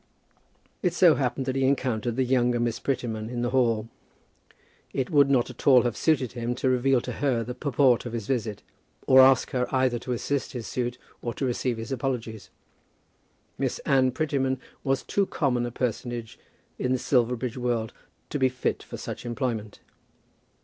It 0.81 0.95
so 0.95 1.13
happened 1.13 1.45
that 1.45 1.55
he 1.55 1.63
encountered 1.63 2.15
the 2.15 2.23
younger 2.23 2.59
Miss 2.59 2.79
Prettyman 2.79 3.29
in 3.29 3.43
the 3.43 3.51
hall. 3.51 3.87
It 4.93 5.11
would 5.11 5.29
not 5.29 5.51
at 5.51 5.67
all 5.67 5.83
have 5.83 5.95
suited 5.95 6.31
him 6.31 6.55
to 6.55 6.71
reveal 6.71 7.01
to 7.01 7.11
her 7.11 7.43
the 7.43 7.53
purport 7.53 8.07
of 8.07 8.13
his 8.13 8.25
visit, 8.25 8.63
or 9.05 9.21
ask 9.21 9.51
her 9.51 9.67
either 9.71 9.99
to 9.99 10.11
assist 10.13 10.53
his 10.53 10.65
suit 10.65 10.97
or 11.21 11.35
to 11.35 11.45
receive 11.45 11.77
his 11.77 11.91
apologies. 11.91 12.49
Miss 13.59 13.77
Anne 13.85 14.09
Prettyman 14.11 14.59
was 14.83 15.03
too 15.03 15.27
common 15.27 15.67
a 15.67 15.71
personage 15.71 16.39
in 16.79 16.93
the 16.93 16.97
Silverbridge 16.97 17.57
world 17.57 17.93
to 18.31 18.39
be 18.39 18.49
fit 18.49 18.81
for 18.81 18.97
such 18.97 19.23
employment. 19.23 19.81